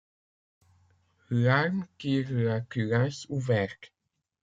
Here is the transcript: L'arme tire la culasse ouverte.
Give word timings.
L'arme 1.29 1.85
tire 1.99 2.31
la 2.31 2.59
culasse 2.61 3.27
ouverte. 3.29 3.93